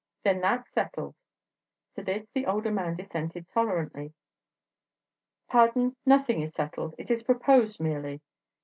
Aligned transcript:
Then 0.23 0.41
that's 0.41 0.71
settled." 0.71 1.13
To 1.93 2.01
this 2.01 2.27
the 2.33 2.47
older 2.47 2.71
man 2.71 2.95
dissented 2.95 3.47
tolerantly. 3.49 4.13
"Pardon: 5.47 5.95
nothing 6.07 6.41
is 6.41 6.55
settled; 6.55 6.95
it 6.97 7.11
is 7.11 7.21
proposed, 7.21 7.79
merely." 7.79 8.19